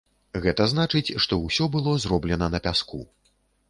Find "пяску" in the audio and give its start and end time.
2.69-3.09